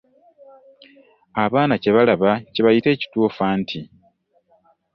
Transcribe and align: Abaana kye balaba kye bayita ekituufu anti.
Abaana 1.43 1.73
kye 1.81 1.91
balaba 1.95 2.31
kye 2.53 2.61
bayita 2.65 2.89
ekituufu 2.95 3.39
anti. 3.51 3.79